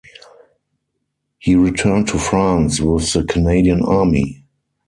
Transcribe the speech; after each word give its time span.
He 1.37 1.53
returned 1.55 2.07
to 2.07 2.17
France 2.17 2.79
with 2.79 3.13
the 3.13 3.23
Canadian 3.23 3.83
Army. 3.83 4.43